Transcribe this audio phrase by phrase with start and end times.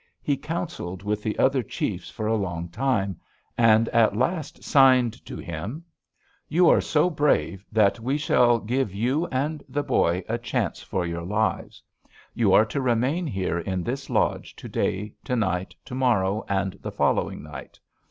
[0.23, 3.19] He counseled with the other chiefs for a long time,
[3.55, 5.85] and at last signed to him:
[6.49, 11.05] 'You are so brave that we shall give you and the boy a chance for
[11.05, 11.83] your lives.
[12.33, 16.79] You are to remain here in this lodge to day, to night, to morrow, and
[16.81, 17.79] the following night.